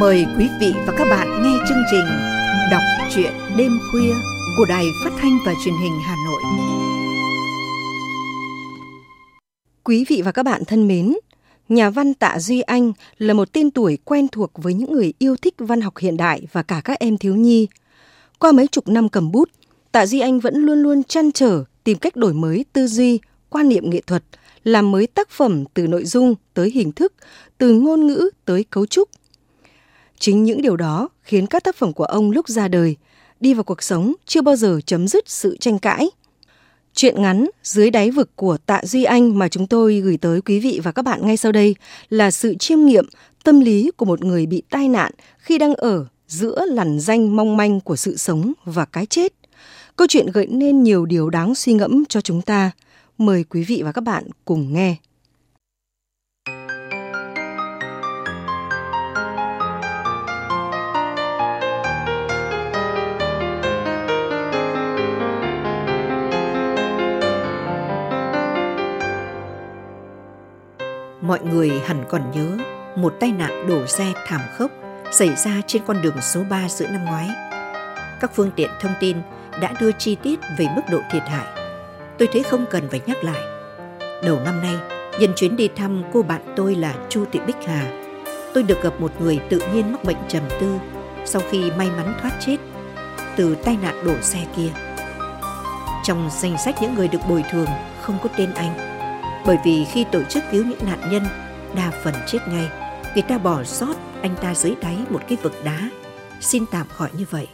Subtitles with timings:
[0.00, 2.04] Mời quý vị và các bạn nghe chương trình
[2.70, 2.82] Đọc
[3.14, 4.14] truyện đêm khuya
[4.56, 6.42] của Đài Phát thanh và Truyền hình Hà Nội.
[9.84, 11.16] Quý vị và các bạn thân mến,
[11.68, 15.36] nhà văn Tạ Duy Anh là một tên tuổi quen thuộc với những người yêu
[15.36, 17.68] thích văn học hiện đại và cả các em thiếu nhi.
[18.38, 19.50] Qua mấy chục năm cầm bút,
[19.92, 23.68] Tạ Duy Anh vẫn luôn luôn chăn trở tìm cách đổi mới tư duy, quan
[23.68, 24.22] niệm nghệ thuật,
[24.64, 27.12] làm mới tác phẩm từ nội dung tới hình thức,
[27.58, 29.08] từ ngôn ngữ tới cấu trúc.
[30.18, 32.96] Chính những điều đó khiến các tác phẩm của ông lúc ra đời,
[33.40, 36.10] đi vào cuộc sống chưa bao giờ chấm dứt sự tranh cãi.
[36.94, 40.60] Chuyện ngắn Dưới đáy vực của Tạ Duy Anh mà chúng tôi gửi tới quý
[40.60, 41.74] vị và các bạn ngay sau đây
[42.08, 43.06] là sự chiêm nghiệm
[43.44, 47.56] tâm lý của một người bị tai nạn khi đang ở giữa lằn danh mong
[47.56, 49.32] manh của sự sống và cái chết.
[49.96, 52.70] Câu chuyện gợi nên nhiều điều đáng suy ngẫm cho chúng ta.
[53.18, 54.96] Mời quý vị và các bạn cùng nghe.
[71.26, 72.58] Mọi người hẳn còn nhớ
[72.96, 74.70] một tai nạn đổ xe thảm khốc
[75.12, 77.28] xảy ra trên con đường số 3 giữa năm ngoái.
[78.20, 79.16] Các phương tiện thông tin
[79.60, 81.46] đã đưa chi tiết về mức độ thiệt hại.
[82.18, 83.40] Tôi thấy không cần phải nhắc lại.
[84.24, 84.74] Đầu năm nay,
[85.20, 87.92] nhân chuyến đi thăm cô bạn tôi là Chu Thị Bích Hà,
[88.54, 90.78] tôi được gặp một người tự nhiên mắc bệnh trầm tư
[91.24, 92.56] sau khi may mắn thoát chết
[93.36, 94.70] từ tai nạn đổ xe kia.
[96.04, 97.68] Trong danh sách những người được bồi thường
[98.02, 98.95] không có tên anh
[99.46, 101.22] bởi vì khi tổ chức cứu những nạn nhân,
[101.76, 102.68] đa phần chết ngay,
[103.14, 105.90] người ta bỏ sót anh ta dưới đáy một cái vực đá.
[106.40, 107.46] Xin tạm gọi như vậy.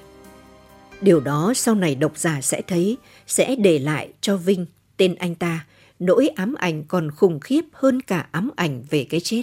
[1.00, 5.34] Điều đó sau này độc giả sẽ thấy sẽ để lại cho Vinh tên anh
[5.34, 5.66] ta
[5.98, 9.42] nỗi ám ảnh còn khủng khiếp hơn cả ám ảnh về cái chết.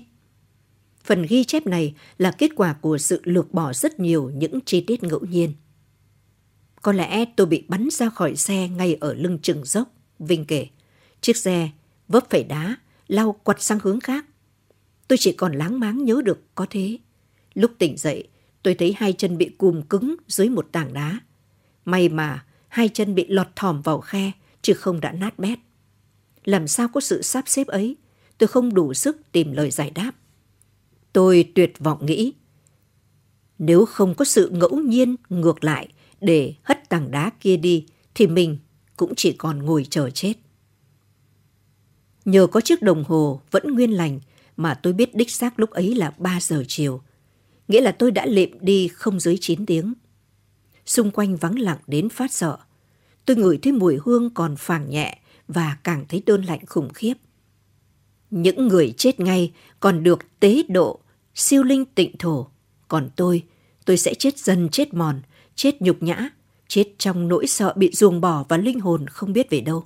[1.04, 4.82] Phần ghi chép này là kết quả của sự lược bỏ rất nhiều những chi
[4.82, 5.54] tiết ngẫu nhiên.
[6.82, 9.88] Có lẽ tôi bị bắn ra khỏi xe ngay ở lưng chừng dốc,
[10.20, 10.68] Vinh kể.
[11.22, 11.70] Chiếc xe
[12.10, 12.76] vấp phải đá,
[13.08, 14.26] lau quật sang hướng khác.
[15.08, 16.98] Tôi chỉ còn láng máng nhớ được có thế.
[17.54, 18.28] Lúc tỉnh dậy,
[18.64, 21.20] tôi thấy hai chân bị cùm cứng dưới một tảng đá.
[21.86, 24.32] May mà hai chân bị lọt thỏm vào khe,
[24.62, 25.60] chứ không đã nát bét.
[26.46, 27.96] Làm sao có sự sắp xếp ấy,
[28.38, 30.12] tôi không đủ sức tìm lời giải đáp.
[31.14, 32.34] Tôi tuyệt vọng nghĩ,
[33.60, 35.88] nếu không có sự ngẫu nhiên ngược lại
[36.22, 38.58] để hất tảng đá kia đi, thì mình
[38.98, 40.34] cũng chỉ còn ngồi chờ chết.
[42.30, 44.20] Nhờ có chiếc đồng hồ vẫn nguyên lành
[44.58, 47.02] mà tôi biết đích xác lúc ấy là 3 giờ chiều.
[47.68, 49.94] Nghĩa là tôi đã lệm đi không dưới 9 tiếng.
[50.86, 52.58] Xung quanh vắng lặng đến phát sợ.
[53.26, 57.14] Tôi ngửi thấy mùi hương còn phàng nhẹ và càng thấy đơn lạnh khủng khiếp.
[58.32, 61.00] Những người chết ngay còn được tế độ,
[61.36, 62.48] siêu linh tịnh thổ.
[62.88, 63.44] Còn tôi,
[63.86, 65.22] tôi sẽ chết dần chết mòn,
[65.56, 66.30] chết nhục nhã,
[66.68, 69.86] chết trong nỗi sợ bị ruồng bỏ và linh hồn không biết về đâu.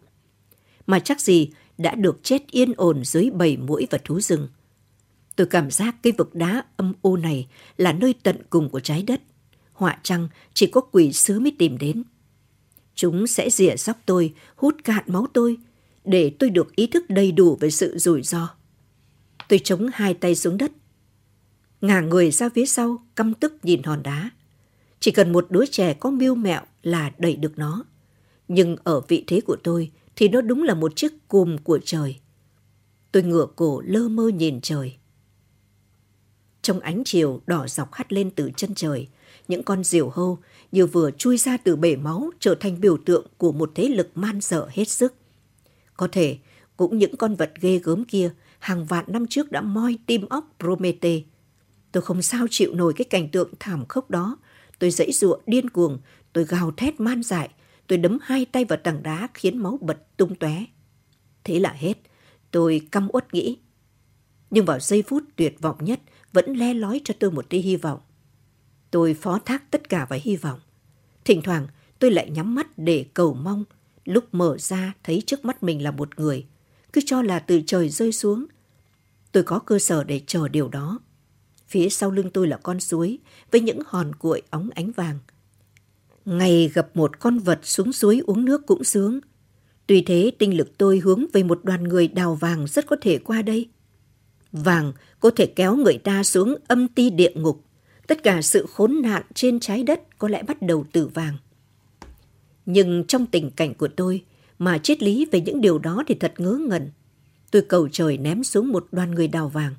[0.88, 4.48] Mà chắc gì đã được chết yên ổn dưới bầy mũi và thú rừng.
[5.36, 7.48] Tôi cảm giác cái vực đá âm u này
[7.78, 9.22] là nơi tận cùng của trái đất.
[9.74, 12.04] Họa chăng chỉ có quỷ sứ mới tìm đến.
[12.96, 15.58] Chúng sẽ rỉa sóc tôi, hút cạn máu tôi,
[16.06, 18.50] để tôi được ý thức đầy đủ về sự rủi ro.
[19.50, 20.72] Tôi chống hai tay xuống đất.
[21.82, 24.30] Ngả người ra phía sau, căm tức nhìn hòn đá.
[25.00, 27.84] Chỉ cần một đứa trẻ có mưu mẹo là đẩy được nó.
[28.48, 32.20] Nhưng ở vị thế của tôi, thì nó đúng là một chiếc cùm của trời.
[33.12, 34.98] Tôi ngửa cổ lơ mơ nhìn trời.
[36.62, 39.08] Trong ánh chiều đỏ dọc hắt lên từ chân trời,
[39.48, 40.40] những con diều hâu
[40.72, 44.12] như vừa chui ra từ bể máu trở thành biểu tượng của một thế lực
[44.16, 45.14] man dở hết sức.
[45.98, 46.38] Có thể
[46.78, 50.56] cũng những con vật ghê gớm kia hàng vạn năm trước đã moi tim óc
[50.60, 51.20] Promete.
[51.92, 54.38] Tôi không sao chịu nổi cái cảnh tượng thảm khốc đó.
[54.80, 56.00] Tôi dãy ruộng điên cuồng,
[56.34, 57.50] tôi gào thét man dại,
[57.94, 60.66] tôi đấm hai tay vào tảng đá khiến máu bật tung tóe.
[61.44, 61.94] Thế là hết,
[62.52, 63.58] tôi căm uất nghĩ.
[64.50, 66.00] Nhưng vào giây phút tuyệt vọng nhất
[66.32, 68.00] vẫn le lói cho tôi một tia hy vọng.
[68.92, 70.60] Tôi phó thác tất cả vào hy vọng.
[71.26, 71.68] Thỉnh thoảng
[72.00, 73.64] tôi lại nhắm mắt để cầu mong,
[74.06, 76.46] lúc mở ra thấy trước mắt mình là một người,
[76.94, 78.46] cứ cho là từ trời rơi xuống.
[79.32, 81.00] Tôi có cơ sở để chờ điều đó.
[81.68, 83.20] Phía sau lưng tôi là con suối
[83.52, 85.20] với những hòn cuội óng ánh vàng–
[86.26, 89.20] Ngày gặp một con vật xuống suối uống nước cũng sướng.
[89.88, 93.18] Tuy thế tinh lực tôi hướng về một đoàn người đào vàng rất có thể
[93.18, 93.70] qua đây.
[94.52, 97.64] Vàng có thể kéo người ta xuống âm ti địa ngục.
[98.08, 101.38] Tất cả sự khốn nạn trên trái đất có lẽ bắt đầu từ vàng.
[102.66, 104.24] Nhưng trong tình cảnh của tôi,
[104.60, 106.92] mà triết lý về những điều đó thì thật ngớ ngẩn.
[107.52, 109.76] Tôi cầu trời ném xuống một đoàn người đào vàng.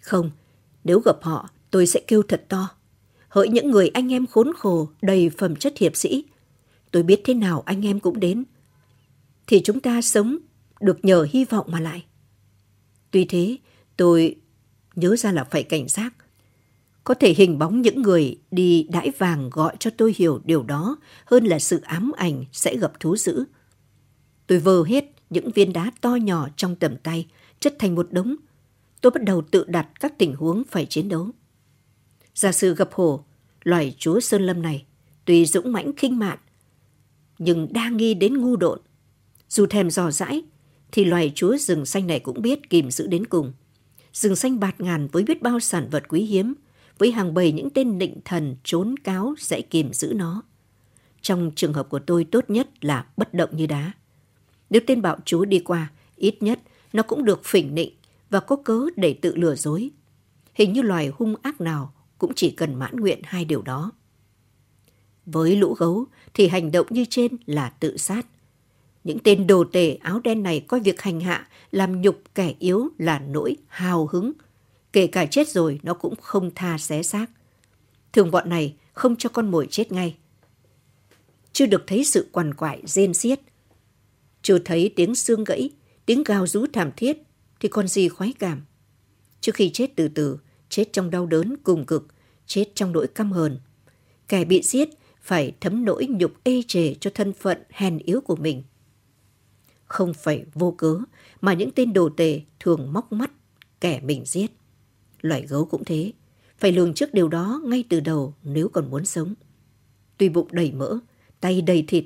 [0.00, 0.30] Không,
[0.84, 2.79] Nếu gặp họ, tôi sẽ kêu thật to.
[3.30, 6.24] Hỡi những người anh em khốn khổ, đầy phẩm chất hiệp sĩ.
[6.90, 8.44] Tôi biết thế nào anh em cũng đến.
[9.46, 10.38] Thì chúng ta sống
[10.80, 12.04] được nhờ hy vọng mà lại.
[13.10, 13.56] Tuy thế,
[13.96, 14.36] tôi
[14.94, 16.14] nhớ ra là phải cảnh giác.
[17.04, 20.96] Có thể hình bóng những người đi đãi vàng gọi cho tôi hiểu điều đó
[21.24, 23.44] hơn là sự ám ảnh sẽ gặp thú dữ.
[24.46, 27.26] Tôi vơ hết những viên đá to nhỏ trong tầm tay,
[27.60, 28.36] chất thành một đống.
[29.00, 31.30] Tôi bắt đầu tự đặt các tình huống phải chiến đấu.
[32.40, 33.24] Giả sử gặp hổ,
[33.64, 34.84] loài chúa Sơn Lâm này,
[35.24, 36.38] tuy dũng mãnh khinh mạn,
[37.38, 38.80] nhưng đa nghi đến ngu độn.
[39.48, 40.42] Dù thèm dò dãi,
[40.92, 43.52] thì loài chúa rừng xanh này cũng biết kìm giữ đến cùng.
[44.12, 46.54] Rừng xanh bạt ngàn với biết bao sản vật quý hiếm,
[46.98, 50.42] với hàng bầy những tên định thần trốn cáo sẽ kìm giữ nó.
[51.22, 53.92] Trong trường hợp của tôi tốt nhất là bất động như đá.
[54.70, 56.60] Nếu tên bạo chúa đi qua, ít nhất
[56.92, 57.92] nó cũng được phỉnh nịnh
[58.30, 59.90] và có cớ để tự lừa dối.
[60.54, 63.92] Hình như loài hung ác nào cũng chỉ cần mãn nguyện hai điều đó.
[65.26, 68.26] Với lũ gấu thì hành động như trên là tự sát.
[69.04, 72.88] Những tên đồ tể áo đen này coi việc hành hạ, làm nhục kẻ yếu
[72.98, 74.32] là nỗi hào hứng.
[74.92, 77.26] Kể cả chết rồi nó cũng không tha xé xác.
[78.12, 80.16] Thường bọn này không cho con mồi chết ngay.
[81.52, 83.40] Chưa được thấy sự quằn quại rên xiết.
[84.42, 85.70] Chưa thấy tiếng xương gãy,
[86.06, 87.22] tiếng gào rú thảm thiết
[87.60, 88.62] thì còn gì khoái cảm.
[89.40, 90.38] Trước khi chết từ từ,
[90.70, 92.06] chết trong đau đớn cùng cực,
[92.46, 93.58] chết trong nỗi căm hờn.
[94.28, 94.88] Kẻ bị giết
[95.20, 98.62] phải thấm nỗi nhục ê chề cho thân phận hèn yếu của mình.
[99.84, 100.98] Không phải vô cớ
[101.40, 103.30] mà những tên đồ tề thường móc mắt
[103.80, 104.50] kẻ mình giết.
[105.20, 106.12] Loài gấu cũng thế,
[106.58, 109.34] phải lường trước điều đó ngay từ đầu nếu còn muốn sống.
[110.16, 110.98] Tuy bụng đầy mỡ,
[111.40, 112.04] tay đầy thịt,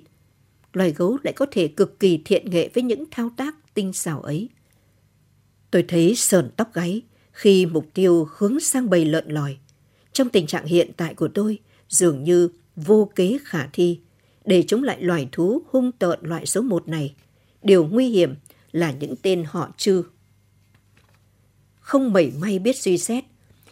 [0.73, 4.23] loài gấu lại có thể cực kỳ thiện nghệ với những thao tác tinh xảo
[4.23, 4.49] ấy.
[5.71, 7.03] Tôi thấy sờn tóc gáy
[7.35, 9.57] khi mục tiêu hướng sang bầy lợn lòi.
[10.13, 11.59] Trong tình trạng hiện tại của tôi,
[11.89, 14.01] dường như vô kế khả thi
[14.45, 17.15] để chống lại loài thú hung tợn loại số một này.
[17.63, 18.35] Điều nguy hiểm
[18.73, 20.03] là những tên họ chư.
[21.81, 23.25] Không mảy may biết suy xét,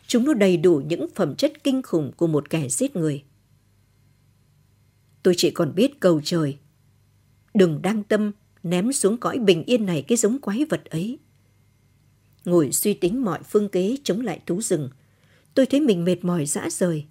[0.07, 3.23] chúng nó đầy đủ những phẩm chất kinh khủng của một kẻ giết người.
[5.23, 6.57] Tôi chỉ còn biết cầu trời.
[7.55, 8.33] Đừng đăng tâm
[8.63, 11.19] ném xuống cõi bình yên này cái giống quái vật ấy.
[12.45, 14.91] Ngồi suy tính mọi phương kế chống lại thú rừng,
[15.55, 17.05] tôi thấy mình mệt mỏi dã rời.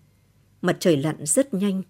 [0.62, 1.82] Mặt trời lặn rất nhanh.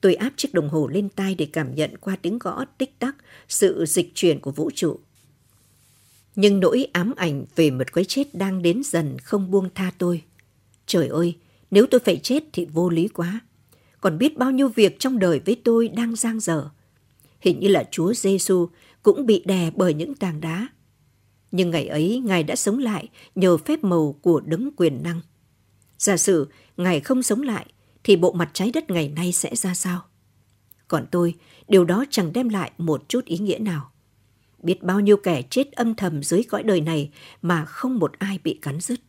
[0.00, 3.16] Tôi áp chiếc đồng hồ lên tai để cảm nhận qua tiếng gõ tích tắc
[3.48, 4.98] sự dịch chuyển của vũ trụ.
[6.36, 10.22] Nhưng nỗi ám ảnh về một cái chết đang đến dần không buông tha tôi.
[10.86, 11.36] Trời ơi,
[11.70, 13.40] nếu tôi phải chết thì vô lý quá.
[14.00, 16.70] Còn biết bao nhiêu việc trong đời với tôi đang giang dở.
[17.40, 18.68] Hình như là Chúa Giêsu
[19.02, 20.68] cũng bị đè bởi những tảng đá.
[21.56, 25.20] Nhưng ngày ấy Ngài đã sống lại nhờ phép màu của đấng quyền năng.
[25.98, 27.66] Giả sử Ngài không sống lại
[28.04, 30.02] thì bộ mặt trái đất ngày nay sẽ ra sao?
[30.88, 31.34] Còn tôi,
[31.68, 33.90] điều đó chẳng đem lại một chút ý nghĩa nào.
[34.62, 37.10] Biết bao nhiêu kẻ chết âm thầm dưới cõi đời này
[37.42, 39.00] mà không một ai bị cắn rứt.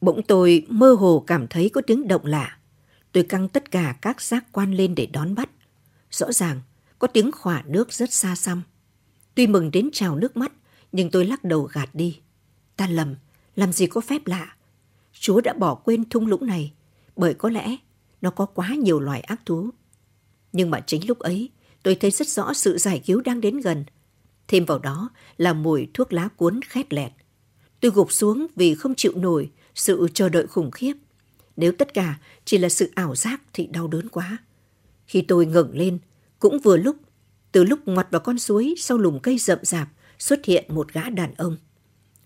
[0.00, 2.58] Bỗng tôi mơ hồ cảm thấy có tiếng động lạ.
[3.12, 5.50] Tôi căng tất cả các giác quan lên để đón bắt.
[6.10, 6.60] Rõ ràng,
[6.98, 8.62] có tiếng khỏa nước rất xa xăm.
[9.34, 10.52] Tuy mừng đến trào nước mắt,
[10.94, 12.20] nhưng tôi lắc đầu gạt đi.
[12.76, 13.14] Ta lầm,
[13.56, 14.56] làm gì có phép lạ.
[15.12, 16.72] Chúa đã bỏ quên thung lũng này,
[17.16, 17.76] bởi có lẽ
[18.20, 19.70] nó có quá nhiều loài ác thú.
[20.52, 21.50] Nhưng mà chính lúc ấy,
[21.82, 23.84] tôi thấy rất rõ sự giải cứu đang đến gần.
[24.48, 27.12] Thêm vào đó là mùi thuốc lá cuốn khét lẹt.
[27.80, 30.94] Tôi gục xuống vì không chịu nổi sự chờ đợi khủng khiếp.
[31.56, 34.38] Nếu tất cả chỉ là sự ảo giác thì đau đớn quá.
[35.06, 35.98] Khi tôi ngẩng lên,
[36.38, 36.96] cũng vừa lúc,
[37.52, 39.88] từ lúc ngoặt vào con suối sau lùm cây rậm rạp,
[40.24, 41.56] xuất hiện một gã đàn ông.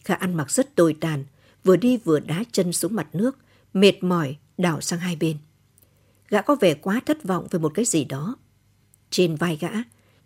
[0.04, 1.24] Gã ăn mặc rất tồi tàn,
[1.64, 3.38] vừa đi vừa đá chân xuống mặt nước,
[3.74, 5.36] mệt mỏi đảo sang hai bên.
[6.28, 8.36] Gã có vẻ quá thất vọng về một cái gì đó.
[9.10, 9.70] Trên vai gã,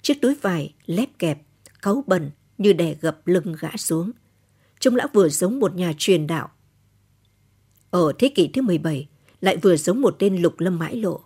[0.03, 1.43] chiếc túi vải lép kẹp,
[1.83, 4.11] cáu bẩn như đè gập lưng gã xuống.
[4.81, 6.51] Trông lão vừa giống một nhà truyền đạo.
[7.91, 9.09] Ở thế kỷ thứ 17,
[9.41, 11.21] lại vừa giống một tên lục lâm mãi lộ.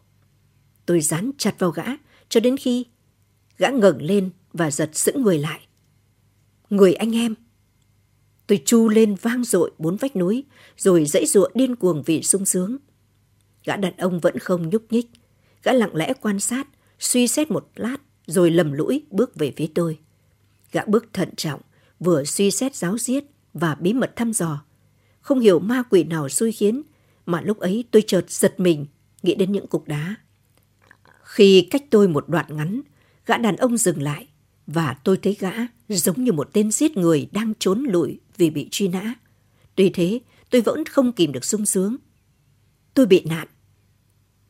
[0.86, 1.86] Tôi dán chặt vào gã
[2.28, 2.86] cho đến khi
[3.58, 5.65] gã ngẩng lên và giật sững người lại.
[6.70, 7.34] Người anh em!
[8.46, 10.44] Tôi chu lên vang dội bốn vách núi,
[10.76, 12.76] rồi dãy ruộng điên cuồng vì sung sướng.
[13.64, 15.06] Gã đàn ông vẫn không nhúc nhích.
[15.62, 16.68] Gã lặng lẽ quan sát,
[16.98, 17.96] suy xét một lát,
[18.26, 19.98] rồi lầm lũi bước về phía tôi.
[20.72, 21.60] Gã bước thận trọng,
[22.00, 24.64] vừa suy xét giáo giết và bí mật thăm dò.
[25.20, 26.82] Không hiểu ma quỷ nào xui khiến,
[27.26, 28.86] mà lúc ấy tôi chợt giật mình,
[29.22, 30.14] nghĩ đến những cục đá.
[31.22, 32.80] Khi cách tôi một đoạn ngắn,
[33.26, 34.28] gã đàn ông dừng lại,
[34.66, 35.52] và tôi thấy gã
[35.88, 39.14] giống như một tên giết người đang trốn lụi vì bị truy nã.
[39.74, 40.20] Tuy thế,
[40.50, 41.96] tôi vẫn không kìm được sung sướng.
[42.94, 43.48] Tôi bị nạn.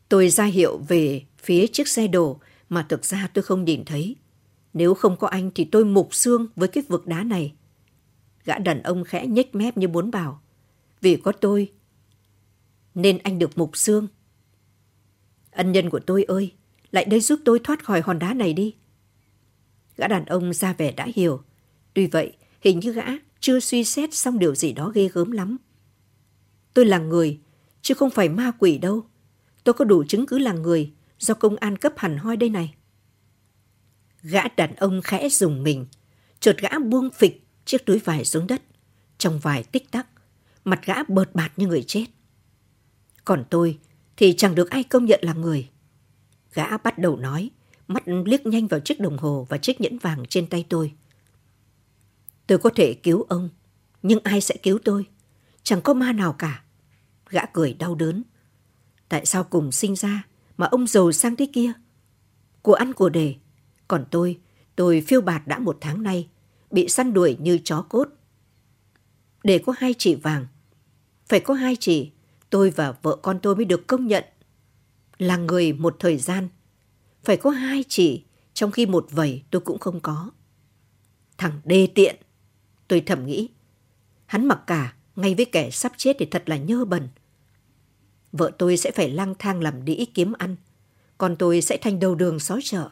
[0.08, 4.16] Tôi ra hiệu về phía chiếc xe đổ mà thực ra tôi không nhìn thấy.
[4.74, 7.52] Nếu không có anh thì tôi mục xương với cái vực đá này.
[8.44, 10.42] Gã đàn ông khẽ nhếch mép như muốn bảo.
[11.00, 11.72] Vì có tôi,
[12.94, 14.06] nên anh được mục xương.
[15.50, 16.52] Ân nhân của tôi ơi,
[16.90, 18.74] lại đây giúp tôi thoát khỏi hòn đá này đi.
[19.96, 21.42] Gã đàn ông ra vẻ đã hiểu.
[21.94, 23.06] Tuy vậy, hình như gã
[23.40, 25.56] chưa suy xét xong điều gì đó ghê gớm lắm.
[26.74, 27.40] Tôi là người,
[27.82, 29.06] chứ không phải ma quỷ đâu.
[29.64, 32.74] Tôi có đủ chứng cứ là người do công an cấp hẳn hoi đây này.
[34.22, 35.86] Gã đàn ông khẽ dùng mình,
[36.40, 38.62] chợt gã buông phịch chiếc túi vải xuống đất.
[39.18, 40.06] Trong vài tích tắc,
[40.64, 42.06] mặt gã bợt bạt như người chết.
[43.24, 43.78] Còn tôi
[44.16, 45.68] thì chẳng được ai công nhận là người.
[46.52, 47.50] Gã bắt đầu nói,
[47.88, 50.92] mắt liếc nhanh vào chiếc đồng hồ và chiếc nhẫn vàng trên tay tôi.
[52.46, 53.48] Tôi có thể cứu ông,
[54.02, 55.06] nhưng ai sẽ cứu tôi?
[55.62, 56.62] Chẳng có ma nào cả.
[57.30, 58.22] Gã cười đau đớn.
[59.08, 60.26] Tại sao cùng sinh ra
[60.56, 61.72] mà ông giàu sang thế kia?
[62.62, 63.34] Của ăn của đề.
[63.88, 64.40] Còn tôi,
[64.76, 66.28] tôi phiêu bạt đã một tháng nay,
[66.70, 68.08] bị săn đuổi như chó cốt.
[69.44, 70.46] Để có hai chỉ vàng,
[71.28, 72.10] phải có hai chỉ,
[72.50, 74.24] tôi và vợ con tôi mới được công nhận
[75.18, 76.48] là người một thời gian.
[77.26, 80.30] Phải có hai chỉ, trong khi một vầy tôi cũng không có.
[81.38, 82.16] Thằng đê tiện,
[82.88, 83.50] tôi thầm nghĩ.
[84.26, 87.08] Hắn mặc cả, ngay với kẻ sắp chết thì thật là nhơ bẩn.
[88.32, 90.56] Vợ tôi sẽ phải lang thang làm đĩ kiếm ăn,
[91.18, 92.90] còn tôi sẽ thành đầu đường xó chợ.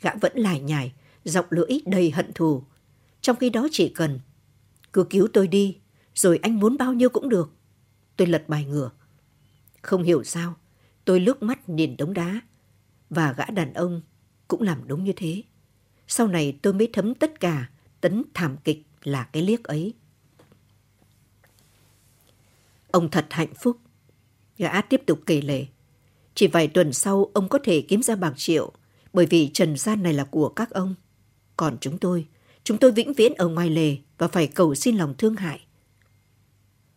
[0.00, 0.92] Gã vẫn lải nhải,
[1.24, 2.62] giọng lưỡi đầy hận thù.
[3.20, 4.20] Trong khi đó chỉ cần,
[4.92, 5.78] cứ cứu tôi đi,
[6.14, 7.52] rồi anh muốn bao nhiêu cũng được.
[8.16, 8.90] Tôi lật bài ngửa.
[9.82, 10.54] Không hiểu sao,
[11.04, 12.40] tôi lướt mắt nhìn đống đá,
[13.10, 14.02] và gã đàn ông
[14.48, 15.42] cũng làm đúng như thế.
[16.08, 17.70] Sau này tôi mới thấm tất cả
[18.00, 19.94] tấn thảm kịch là cái liếc ấy.
[22.90, 23.76] Ông thật hạnh phúc.
[24.58, 25.66] Gã tiếp tục kể lể.
[26.34, 28.72] Chỉ vài tuần sau ông có thể kiếm ra bạc triệu
[29.12, 30.94] bởi vì trần gian này là của các ông.
[31.56, 32.26] Còn chúng tôi,
[32.64, 35.66] chúng tôi vĩnh viễn ở ngoài lề và phải cầu xin lòng thương hại.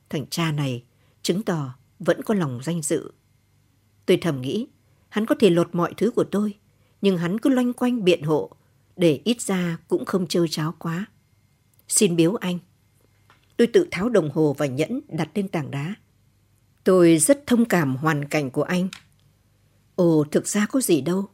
[0.09, 0.83] Thằng cha này
[1.21, 3.11] chứng tỏ vẫn có lòng danh dự.
[4.05, 4.67] Tôi thầm nghĩ,
[5.09, 6.53] hắn có thể lột mọi thứ của tôi,
[7.01, 8.51] nhưng hắn cứ loanh quanh biện hộ,
[8.95, 11.05] để ít ra cũng không trơ cháo quá.
[11.87, 12.59] Xin biếu anh.
[13.57, 15.95] Tôi tự tháo đồng hồ và nhẫn đặt lên tảng đá.
[16.83, 18.87] Tôi rất thông cảm hoàn cảnh của anh.
[19.95, 21.25] Ồ, thực ra có gì đâu.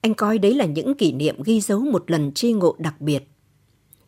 [0.00, 3.28] Anh coi đấy là những kỷ niệm ghi dấu một lần chi ngộ đặc biệt.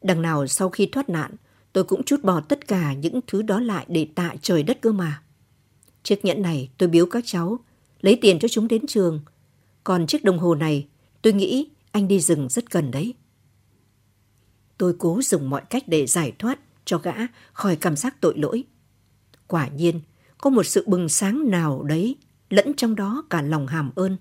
[0.02, 1.30] Đằng nào sau khi thoát nạn,
[1.72, 4.92] tôi cũng chút bỏ tất cả những thứ đó lại để tạ trời đất cơ
[4.92, 5.22] mà.
[6.02, 7.58] Chiếc nhẫn này tôi biếu các cháu,
[8.02, 9.20] lấy tiền cho chúng đến trường.
[9.84, 10.86] Còn chiếc đồng hồ này,
[11.22, 13.14] tôi nghĩ anh đi rừng rất cần đấy.
[14.78, 17.14] Tôi cố dùng mọi cách để giải thoát cho gã
[17.52, 18.64] khỏi cảm giác tội lỗi.
[19.46, 20.00] Quả nhiên,
[20.38, 22.16] có một sự bừng sáng nào đấy,
[22.50, 24.16] lẫn trong đó cả lòng hàm ơn,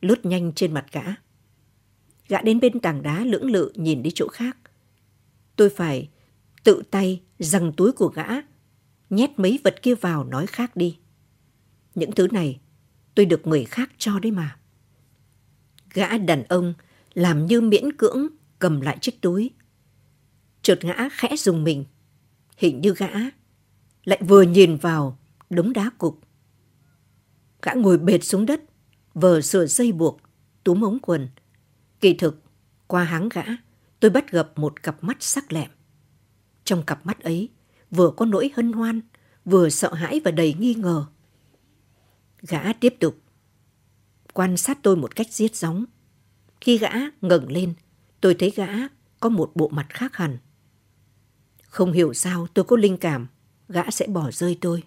[0.00, 1.02] lướt nhanh trên mặt gã.
[2.28, 4.56] Gã đến bên tảng đá lưỡng lự nhìn đi chỗ khác.
[5.56, 6.08] Tôi phải
[6.64, 8.26] tự tay rằng túi của gã,
[9.10, 10.98] nhét mấy vật kia vào nói khác đi.
[11.94, 12.60] Những thứ này
[13.14, 14.56] tôi được người khác cho đấy mà.
[15.94, 16.74] Gã đàn ông
[17.14, 18.26] làm như miễn cưỡng
[18.58, 19.50] cầm lại chiếc túi.
[20.62, 21.84] Chợt gã khẽ dùng mình.
[22.56, 23.10] Hình như gã
[24.04, 25.18] lại vừa nhìn vào
[25.50, 26.20] đống đá cục.
[27.62, 28.60] Gã ngồi bệt xuống đất,
[29.14, 30.20] vờ sửa dây buộc,
[30.64, 31.28] túm ống quần.
[32.00, 32.42] Kỳ thực,
[32.86, 33.42] qua háng gã,
[34.00, 35.70] tôi bắt gặp một cặp mắt sắc lẹm.
[36.64, 37.48] Trong cặp mắt ấy,
[37.90, 39.00] vừa có nỗi hân hoan,
[39.44, 41.06] vừa sợ hãi và đầy nghi ngờ.
[42.42, 43.22] Gã tiếp tục
[44.32, 45.84] quan sát tôi một cách giết gióng.
[46.60, 47.74] Khi gã ngẩng lên,
[48.20, 48.68] tôi thấy gã
[49.20, 50.38] có một bộ mặt khác hẳn.
[51.62, 53.26] Không hiểu sao tôi có linh cảm
[53.68, 54.82] gã sẽ bỏ rơi tôi.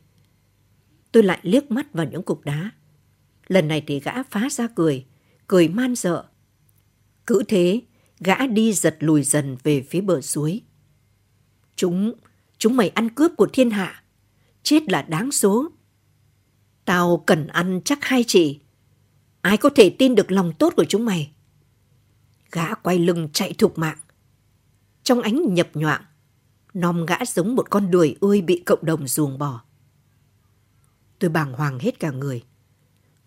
[1.12, 2.72] Tôi lại liếc mắt vào những cục đá.
[3.48, 5.05] Lần này thì gã phá ra cười,
[5.48, 6.25] cười man dợ.
[7.27, 7.81] Cứ thế,
[8.19, 10.62] gã đi giật lùi dần về phía bờ suối.
[11.75, 12.13] Chúng,
[12.57, 14.03] chúng mày ăn cướp của thiên hạ.
[14.63, 15.72] Chết là đáng số.
[16.86, 18.60] Tao cần ăn chắc hai chị.
[19.42, 21.32] Ai có thể tin được lòng tốt của chúng mày?
[22.52, 23.98] Gã quay lưng chạy thục mạng.
[25.04, 26.04] Trong ánh nhập nhoạng,
[26.74, 29.62] nom gã giống một con đuổi ươi bị cộng đồng ruồng bỏ.
[31.20, 32.44] Tôi bàng hoàng hết cả người.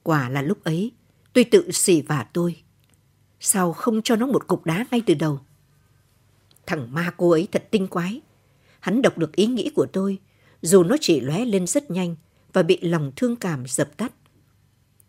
[0.03, 0.93] Quả là lúc ấy,
[1.33, 2.63] tôi tự xỉ vả tôi.
[3.41, 5.41] Sao không cho nó một cục đá ngay từ đầu?
[6.67, 8.21] Thằng ma cô ấy thật tinh quái.
[8.81, 10.19] Hắn đọc được ý nghĩ của tôi,
[10.63, 12.17] dù nó chỉ lóe lên rất nhanh
[12.57, 14.13] và bị lòng thương cảm dập tắt.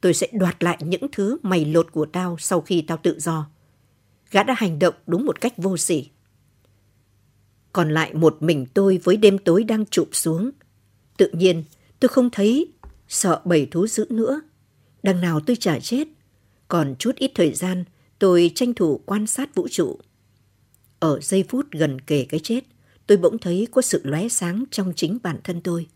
[0.01, 3.50] Tôi sẽ đoạt lại những thứ mày lột của tao sau khi tao tự do.
[4.32, 6.10] Gã đã hành động đúng một cách vô sỉ.
[7.74, 10.51] Còn lại một mình tôi với đêm tối đang chụp xuống.
[11.18, 11.63] Tự nhiên,
[12.00, 12.74] tôi không thấy
[13.08, 14.42] sợ bầy thú dữ nữa.
[15.04, 16.08] Đằng nào tôi chả chết.
[16.68, 17.84] Còn chút ít thời gian,
[18.20, 20.00] tôi tranh thủ quan sát vũ trụ.
[21.00, 22.62] Ở giây phút gần kề cái chết,
[23.08, 25.88] tôi bỗng thấy có sự lóe sáng trong chính bản thân tôi.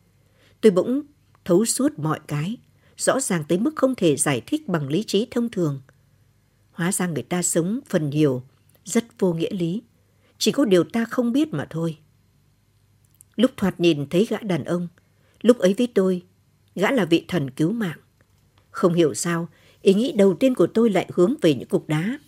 [0.61, 1.01] Tôi bỗng
[1.45, 2.57] thấu suốt mọi cái,
[2.97, 5.81] rõ ràng tới mức không thể giải thích bằng lý trí thông thường.
[6.71, 8.43] Hóa ra người ta sống phần nhiều,
[8.85, 9.81] rất vô nghĩa lý.
[10.37, 11.97] Chỉ có điều ta không biết mà thôi.
[13.35, 14.87] Lúc thoạt nhìn thấy gã đàn ông,
[15.41, 16.21] lúc ấy với tôi,
[16.75, 17.97] gã là vị thần cứu mạng.
[18.71, 19.49] Không hiểu sao,
[19.81, 22.19] ý nghĩ đầu tiên của tôi lại hướng về những cục đá.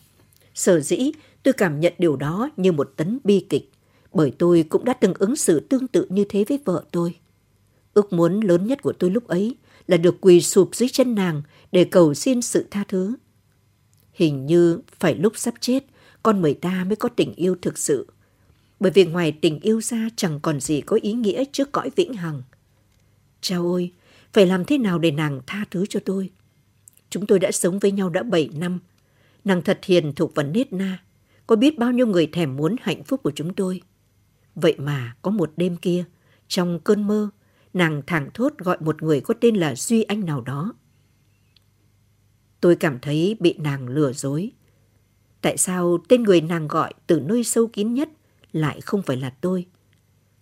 [0.54, 1.12] Sở dĩ
[1.44, 3.72] tôi cảm nhận điều đó như một tấn bi kịch,
[4.14, 7.16] bởi tôi cũng đã từng ứng xử tương tự như thế với vợ tôi.
[7.94, 9.56] Ước muốn lớn nhất của tôi lúc ấy
[9.88, 13.16] là được quỳ sụp dưới chân nàng để cầu xin sự tha thứ.
[14.14, 15.84] Hình như phải lúc sắp chết,
[16.24, 18.08] con người ta mới có tình yêu thực sự.
[18.80, 22.14] Bởi vì ngoài tình yêu ra chẳng còn gì có ý nghĩa trước cõi vĩnh
[22.14, 22.42] hằng.
[23.42, 23.92] Chao ôi,
[24.34, 26.30] phải làm thế nào để nàng tha thứ cho tôi?
[27.10, 28.80] Chúng tôi đã sống với nhau đã 7 năm.
[29.46, 31.04] Nàng thật hiền thục và nết na.
[31.48, 33.82] Có biết bao nhiêu người thèm muốn hạnh phúc của chúng tôi.
[34.56, 36.04] Vậy mà có một đêm kia,
[36.48, 37.30] trong cơn mơ,
[37.74, 40.74] nàng thẳng thốt gọi một người có tên là Duy Anh nào đó.
[42.62, 44.52] Tôi cảm thấy bị nàng lừa dối.
[45.42, 48.10] Tại sao tên người nàng gọi từ nơi sâu kín nhất
[48.52, 49.66] lại không phải là tôi?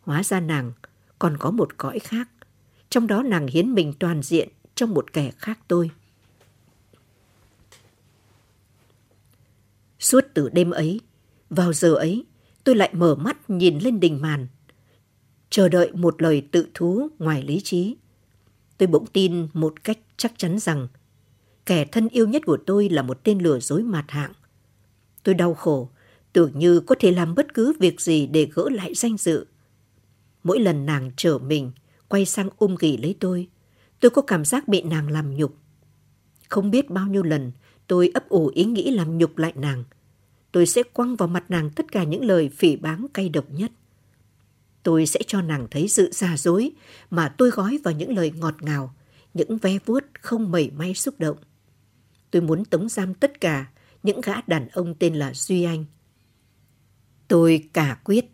[0.01, 0.71] Hóa ra nàng
[1.19, 2.29] còn có một cõi khác.
[2.89, 5.91] Trong đó nàng hiến mình toàn diện trong một kẻ khác tôi.
[9.99, 11.01] Suốt từ đêm ấy,
[11.49, 12.25] vào giờ ấy,
[12.63, 14.47] tôi lại mở mắt nhìn lên đình màn,
[15.51, 17.95] chờ đợi một lời tự thú ngoài lý trí.
[18.77, 20.87] Tôi bỗng tin một cách chắc chắn rằng
[21.65, 24.31] kẻ thân yêu nhất của tôi là một tên lừa dối mạt hạng.
[25.23, 25.89] Tôi đau khổ,
[26.33, 29.45] tưởng như có thể làm bất cứ việc gì để gỡ lại danh dự.
[30.43, 31.71] Mỗi lần nàng trở mình,
[32.07, 33.47] quay sang ôm ghì lấy tôi,
[33.99, 35.57] tôi có cảm giác bị nàng làm nhục.
[36.49, 37.51] Không biết bao nhiêu lần
[37.87, 39.83] tôi ấp ủ ý nghĩ làm nhục lại nàng.
[40.51, 43.71] Tôi sẽ quăng vào mặt nàng tất cả những lời phỉ báng cay độc nhất.
[44.83, 46.71] Tôi sẽ cho nàng thấy sự giả dối
[47.09, 48.93] mà tôi gói vào những lời ngọt ngào,
[49.33, 51.37] những ve vuốt không mẩy may xúc động.
[52.31, 53.65] Tôi muốn tống giam tất cả
[54.03, 55.85] những gã đàn ông tên là Duy Anh.
[57.27, 58.25] Tôi cả quyết,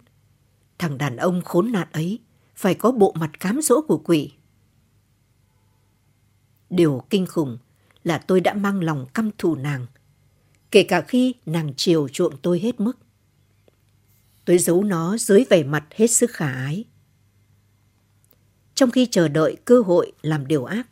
[0.77, 2.19] thằng đàn ông khốn nạn ấy
[2.55, 4.31] phải có bộ mặt cám dỗ của quỷ.
[6.69, 7.57] Điều kinh khủng
[8.03, 9.85] là tôi đã mang lòng căm thù nàng,
[10.71, 12.97] kể cả khi nàng chiều chuộng tôi hết mức.
[14.47, 16.85] Tôi giấu nó dưới vẻ mặt hết sức khả ái.
[18.75, 20.87] Trong khi chờ đợi cơ hội làm điều ác,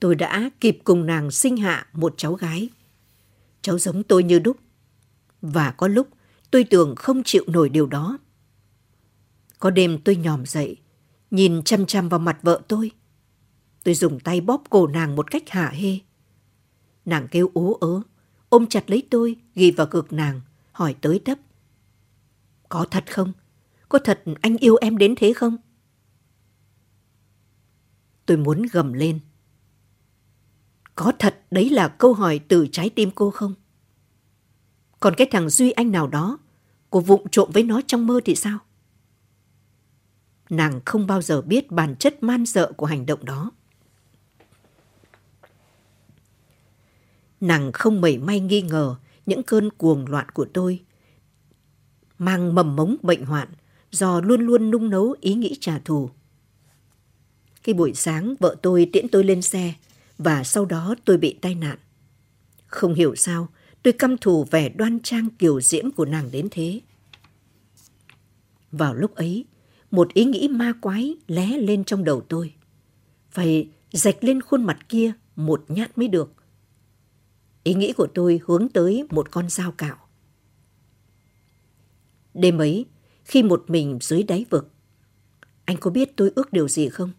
[0.00, 2.68] tôi đã kịp cùng nàng sinh hạ một cháu gái.
[3.62, 4.56] Cháu giống tôi như đúc.
[5.42, 6.08] Và có lúc
[6.50, 8.18] tôi tưởng không chịu nổi điều đó.
[9.58, 10.76] Có đêm tôi nhòm dậy,
[11.30, 12.90] nhìn chăm chăm vào mặt vợ tôi.
[13.84, 15.98] Tôi dùng tay bóp cổ nàng một cách hạ hê.
[17.04, 18.00] Nàng kêu ố ớ,
[18.48, 20.40] ôm chặt lấy tôi, ghi vào cực nàng,
[20.72, 21.38] hỏi tới tấp.
[22.68, 23.32] Có thật không?
[23.88, 25.56] Có thật anh yêu em đến thế không?
[28.26, 29.20] Tôi muốn gầm lên.
[30.94, 33.54] Có thật đấy là câu hỏi từ trái tim cô không?
[35.00, 36.38] Còn cái thằng Duy Anh nào đó,
[36.90, 38.58] cô vụng trộm với nó trong mơ thì sao?
[40.50, 43.50] Nàng không bao giờ biết bản chất man dợ của hành động đó.
[47.40, 50.85] Nàng không mảy may nghi ngờ những cơn cuồng loạn của tôi
[52.18, 53.48] mang mầm mống bệnh hoạn
[53.90, 56.10] do luôn luôn nung nấu ý nghĩ trả thù.
[57.62, 59.74] Khi buổi sáng vợ tôi tiễn tôi lên xe
[60.18, 61.78] và sau đó tôi bị tai nạn.
[62.66, 63.48] Không hiểu sao
[63.82, 66.80] tôi căm thù vẻ đoan trang kiều diễm của nàng đến thế.
[68.72, 69.44] Vào lúc ấy,
[69.90, 72.54] một ý nghĩ ma quái lé lên trong đầu tôi.
[73.30, 76.32] Phải rạch lên khuôn mặt kia một nhát mới được.
[77.62, 79.96] Ý nghĩ của tôi hướng tới một con dao cạo.
[82.36, 82.86] Đêm ấy,
[83.24, 84.70] khi một mình dưới đáy vực,
[85.64, 87.10] anh có biết tôi ước điều gì không?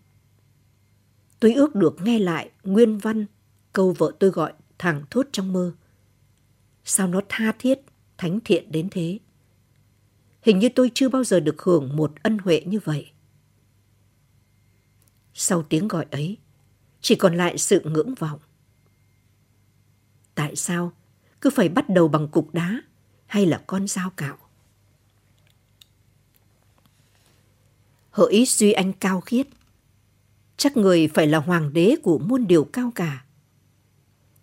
[1.39, 3.25] Tôi ước được nghe lại nguyên văn
[3.73, 5.73] câu vợ tôi gọi thẳng thốt trong mơ.
[6.83, 7.79] Sao nó tha thiết,
[8.17, 9.19] thánh thiện đến thế?
[10.41, 13.11] Hình như tôi chưa bao giờ được hưởng một ân huệ như vậy.
[15.33, 16.37] Sau tiếng gọi ấy,
[17.01, 18.39] chỉ còn lại sự ngưỡng vọng.
[20.35, 20.91] Tại sao
[21.41, 22.81] cứ phải bắt đầu bằng cục đá
[23.25, 24.37] hay là con dao cạo?
[28.17, 29.47] Hỡi duy anh cao khiết.
[30.57, 33.25] Chắc người phải là hoàng đế của muôn điều cao cả.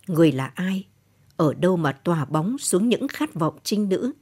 [0.06, 0.86] Người là ai?
[1.36, 4.12] Ở đâu mà tỏa bóng xuống những khát vọng trinh nữ,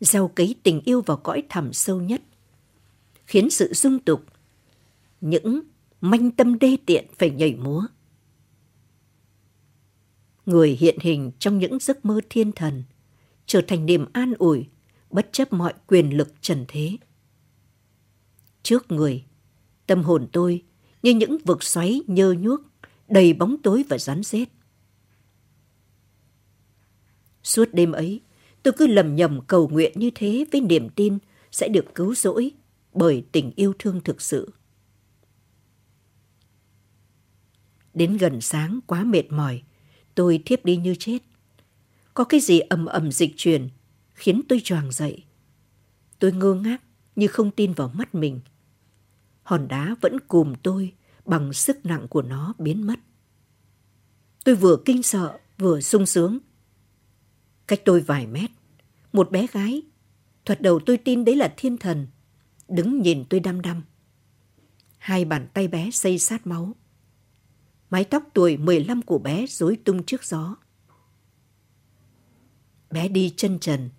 [0.00, 2.22] gieo cấy tình yêu vào cõi thẳm sâu nhất,
[3.26, 4.24] khiến sự dung tục,
[5.20, 5.60] những
[6.00, 7.86] manh tâm đê tiện phải nhảy múa.
[10.46, 12.82] Người hiện hình trong những giấc mơ thiên thần,
[13.46, 14.66] trở thành niềm an ủi,
[15.10, 16.96] bất chấp mọi quyền lực trần thế.
[18.64, 19.24] Trước người,
[19.86, 20.62] tâm hồn tôi
[21.02, 22.60] như những vực xoáy nhơ nhuốc,
[23.08, 24.48] đầy bóng tối và rắn rết.
[27.42, 28.20] Suốt đêm ấy,
[28.62, 31.18] tôi cứ lầm nhầm cầu nguyện như thế với niềm tin
[31.50, 32.50] sẽ được cứu rỗi
[32.92, 34.52] bởi tình yêu thương thực sự.
[37.94, 39.62] Đến gần sáng quá mệt mỏi,
[40.14, 41.18] tôi thiếp đi như chết.
[42.14, 43.68] Có cái gì ầm ầm dịch truyền,
[44.14, 45.24] khiến tôi choàng dậy.
[46.18, 46.82] Tôi ngơ ngác
[47.16, 48.40] như không tin vào mắt mình.
[49.44, 50.92] Hòn đá vẫn cùm tôi
[51.24, 53.00] bằng sức nặng của nó biến mất.
[54.44, 56.38] Tôi vừa kinh sợ, vừa sung sướng.
[57.66, 58.50] Cách tôi vài mét,
[59.12, 59.82] một bé gái,
[60.44, 62.06] thuật đầu tôi tin đấy là thiên thần,
[62.68, 63.82] đứng nhìn tôi đăm đăm.
[64.98, 66.74] Hai bàn tay bé xây sát máu.
[67.90, 70.56] Mái tóc tuổi 15 của bé rối tung trước gió.
[72.90, 73.90] Bé đi chân trần,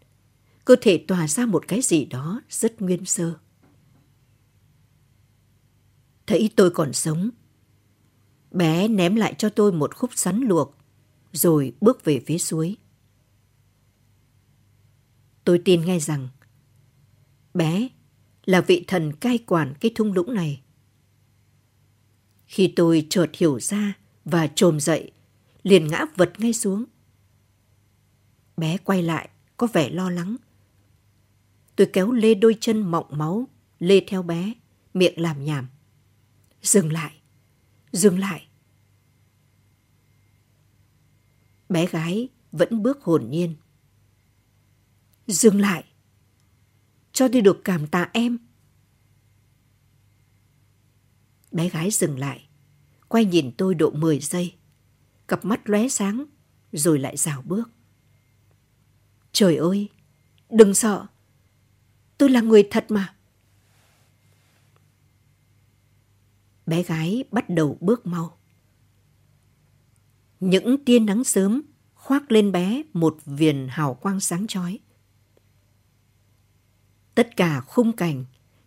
[0.66, 3.34] cơ thể tỏa ra một cái gì đó rất nguyên sơ.
[6.28, 7.30] Thấy tôi còn sống,
[8.52, 10.78] bé ném lại cho tôi một khúc sắn luộc,
[11.32, 12.78] rồi bước về phía suối.
[15.44, 16.28] Tôi tin ngay rằng
[17.54, 17.88] bé
[18.46, 20.62] là vị thần cai quản cái thung lũng này.
[22.46, 23.94] Khi tôi chợt hiểu ra
[24.26, 25.12] và trồm dậy,
[25.64, 26.86] liền ngã vật ngay xuống.
[28.58, 30.36] Bé quay lại, có vẻ lo lắng.
[31.76, 33.48] Tôi kéo lê đôi chân mọng máu,
[33.80, 34.54] lê theo bé,
[34.94, 35.68] miệng làm nhảm.
[36.66, 37.14] Dừng lại,
[37.92, 38.48] dừng lại.
[41.70, 43.56] Bé gái vẫn bước hồn nhiên.
[45.28, 45.84] Dừng lại,
[47.12, 48.38] cho đi được cảm tạ em.
[51.52, 52.48] Bé gái dừng lại,
[53.08, 54.56] quay nhìn tôi độ 10 giây.
[55.28, 56.26] Cặp mắt lóe sáng,
[56.72, 57.70] rồi lại rào bước.
[59.32, 59.90] Trời ơi,
[60.50, 61.06] đừng sợ.
[62.18, 63.15] Tôi là người thật mà.
[66.66, 68.38] Bé gái bắt đầu bước mau.
[70.40, 71.62] Những tia nắng sớm
[71.94, 74.80] khoác lên bé một viền hào quang sáng chói.
[77.16, 78.26] Tất cả khung cảnh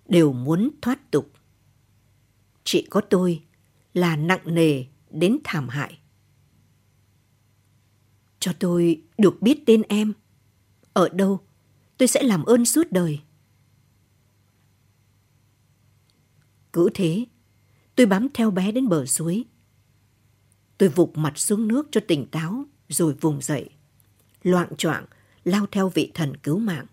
[0.08, 1.32] đều muốn thoát tục.
[2.64, 3.42] Chỉ có tôi
[3.94, 5.98] là nặng nề đến thảm hại.
[8.40, 10.12] Cho tôi được biết tên em.
[10.92, 11.40] Ở đâu,
[11.96, 13.20] tôi sẽ làm ơn suốt đời.
[16.72, 17.24] Cứ thế,
[17.98, 19.44] tôi bám theo bé đến bờ suối.
[20.78, 23.70] Tôi vụt mặt xuống nước cho tỉnh táo rồi vùng dậy.
[24.42, 25.06] Loạn choạng
[25.44, 26.86] lao theo vị thần cứu mạng.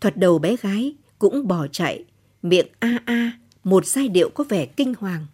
[0.00, 2.04] Thuật đầu bé gái cũng bỏ chạy,
[2.42, 5.26] miệng a a, một giai điệu có vẻ kinh hoàng.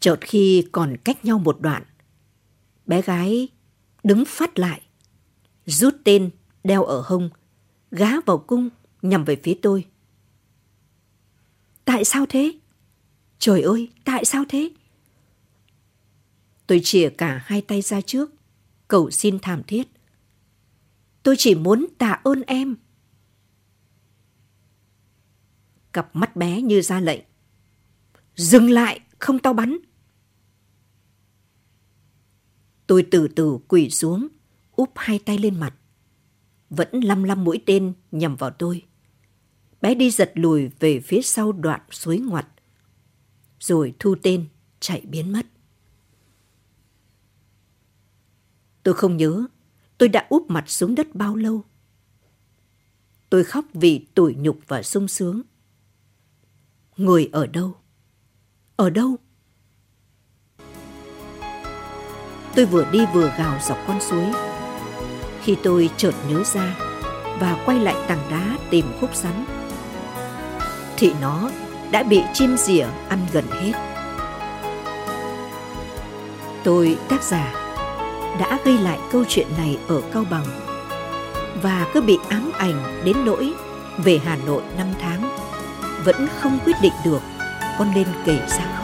[0.00, 1.82] Chợt khi còn cách nhau một đoạn,
[2.86, 3.48] bé gái
[4.04, 4.80] đứng phát lại,
[5.66, 6.30] rút tên
[6.64, 7.30] đeo ở hông,
[7.90, 8.68] gá vào cung
[9.02, 9.86] nhằm về phía tôi.
[11.86, 12.58] Tại sao thế?
[13.38, 14.70] Trời ơi, tại sao thế?
[16.66, 18.30] Tôi chìa cả hai tay ra trước,
[18.88, 19.88] cầu xin thảm thiết.
[21.22, 22.76] Tôi chỉ muốn tạ ơn em.
[25.92, 27.20] Cặp mắt bé như ra lệnh.
[28.36, 29.78] Dừng lại, không tao bắn.
[32.86, 34.28] Tôi từ từ quỳ xuống,
[34.72, 35.74] úp hai tay lên mặt.
[36.70, 38.82] Vẫn lăm lăm mũi tên nhằm vào tôi.
[39.86, 42.46] Bé đi giật lùi về phía sau đoạn suối ngoặt.
[43.60, 44.46] Rồi thu tên,
[44.80, 45.46] chạy biến mất.
[48.82, 49.46] Tôi không nhớ
[49.98, 51.64] tôi đã úp mặt xuống đất bao lâu.
[53.30, 55.42] Tôi khóc vì tủi nhục và sung sướng.
[56.96, 57.76] Người ở đâu?
[58.76, 59.16] Ở đâu?
[62.54, 64.32] Tôi vừa đi vừa gào dọc con suối.
[65.42, 66.76] Khi tôi chợt nhớ ra
[67.40, 69.55] và quay lại tảng đá tìm khúc sắn,
[70.96, 71.50] thì nó
[71.90, 73.72] đã bị chim rỉa ăn gần hết.
[76.64, 77.54] Tôi, tác giả,
[78.40, 80.44] đã ghi lại câu chuyện này ở Cao Bằng
[81.62, 83.52] và cứ bị ám ảnh đến nỗi
[83.98, 85.36] về Hà Nội năm tháng
[86.04, 87.20] vẫn không quyết định được
[87.78, 88.75] con nên kể sao.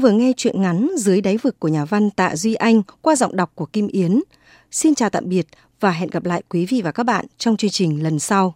[0.00, 3.16] Ta vừa nghe chuyện ngắn Dưới đáy vực của nhà văn Tạ Duy Anh qua
[3.16, 4.20] giọng đọc của Kim Yến.
[4.70, 5.46] Xin chào tạm biệt
[5.80, 8.54] và hẹn gặp lại quý vị và các bạn trong chương trình lần sau.